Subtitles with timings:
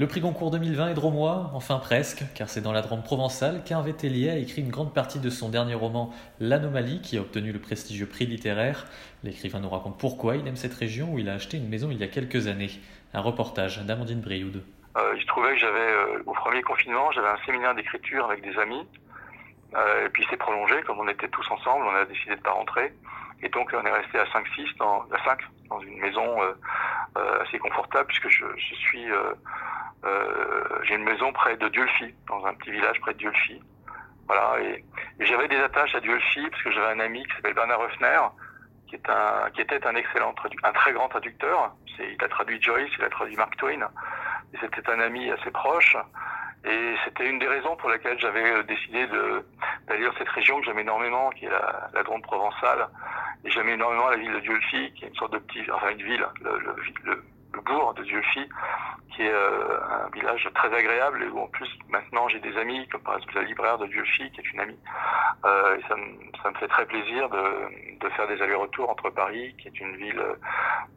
[0.00, 3.92] Le prix Goncourt 2020 est dromois, enfin presque, car c'est dans la Drôme provençale qu'Hervé
[3.92, 6.10] Tellier a écrit une grande partie de son dernier roman
[6.40, 8.86] L'Anomalie, qui a obtenu le prestigieux prix littéraire.
[9.24, 11.98] L'écrivain nous raconte pourquoi il aime cette région où il a acheté une maison il
[11.98, 12.70] y a quelques années.
[13.12, 14.64] Un reportage d'Amandine Brioude.
[14.96, 18.86] Euh, il que j'avais, euh, au premier confinement, j'avais un séminaire d'écriture avec des amis.
[19.74, 22.52] Euh, et puis c'est prolongé, comme on était tous ensemble, on a décidé de pas
[22.52, 22.94] rentrer.
[23.42, 26.38] Et donc on est resté à 5-6, dans, à 5, dans une maison
[27.50, 29.32] assez confortable, puisque je, suis euh,
[30.84, 33.60] j'ai une maison près de Diolfi, dans un petit village près de Diolfi.
[34.26, 34.84] Voilà, et,
[35.20, 38.20] j'avais des attaches à Diolfi parce que j'avais un ami qui s'appelle Bernard Ruffner,
[38.88, 41.74] qui, était un excellent, un très grand traducteur.
[41.98, 43.88] Il a traduit Joyce, il a traduit Mark Twain.
[44.60, 45.96] C'était un ami assez proche.
[46.64, 50.66] Et c'était une des raisons pour lesquelles j'avais euh, décidé d'aller dans cette région que
[50.66, 52.86] j'aime énormément, qui est la, la Drôme provençale.
[53.44, 56.02] Et j'aime énormément la ville de Diolfi, qui est une sorte de petit, enfin une
[56.02, 58.48] ville, le, bourg de Dieufi,
[59.14, 62.86] qui est euh, un village très agréable et où en plus maintenant j'ai des amis,
[62.88, 64.78] comme par exemple la libraire de Dieufi, qui est une amie.
[65.44, 66.04] Euh, et ça me,
[66.42, 69.96] ça me fait très plaisir de, de faire des allers-retours entre Paris, qui est une
[69.96, 70.34] ville euh,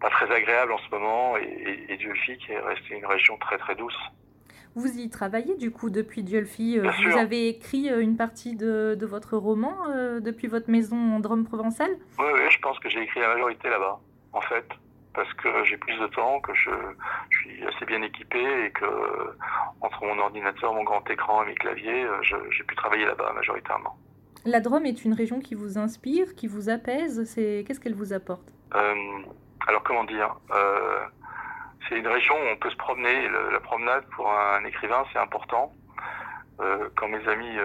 [0.00, 3.36] pas très agréable en ce moment, et, et, et Dieufi, qui est resté une région
[3.38, 3.98] très très douce.
[4.76, 6.78] Vous y travaillez du coup depuis Diolfi.
[6.78, 9.74] Vous avez écrit une partie de, de votre roman
[10.20, 13.68] depuis votre maison en Drôme provençal Oui, oui, je pense que j'ai écrit la majorité
[13.68, 13.98] là-bas,
[14.32, 14.64] en fait
[15.14, 16.70] parce que j'ai plus de temps, que je,
[17.30, 18.86] je, suis assez bien équipé et que
[19.80, 23.96] entre mon ordinateur, mon grand écran et mes claviers, euh, j'ai pu travailler là-bas majoritairement.
[24.46, 27.24] La Drôme est une région qui vous inspire, qui vous apaise.
[27.24, 28.52] C'est qu'est-ce qu'elle vous apporte?
[28.74, 28.94] Euh,
[29.66, 31.00] Alors comment dire euh,
[31.88, 33.28] C'est une région où on peut se promener.
[33.52, 35.72] la promenade pour un écrivain, c'est important.
[36.60, 37.56] Euh, quand mes amis,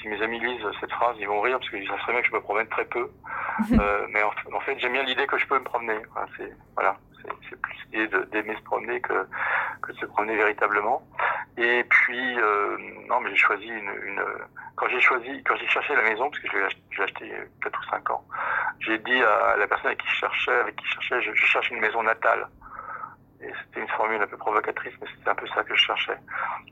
[0.00, 2.28] si mes amis lisent cette phrase, ils vont rire parce qu'ils savent très bien que
[2.28, 3.08] je me promène très peu.
[3.72, 5.98] Euh, mais en, fait, j'aime bien l'idée que je peux me promener.
[6.36, 6.96] c'est voilà,
[7.48, 9.26] c'est plus l'idée d'aimer se promener que,
[9.80, 11.02] que de se promener véritablement.
[11.56, 12.36] Et puis,
[13.08, 14.24] non, mais j'ai choisi une, une
[14.76, 17.32] quand j'ai choisi, quand j'ai cherché la maison, parce que je l'ai acheté
[17.62, 18.24] 4 ou 5 ans,
[18.80, 21.70] j'ai dit à la personne avec qui je cherchais, avec qui je cherchais, je, cherche
[21.70, 22.48] une maison natale
[23.40, 26.16] c'était une formule un peu provocatrice, mais c'était un peu ça que je cherchais.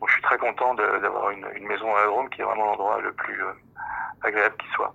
[0.01, 2.99] Donc je suis très content d'avoir une, une, maison à Drôme qui est vraiment l'endroit
[3.01, 3.53] le plus euh,
[4.23, 4.95] agréable qui soit.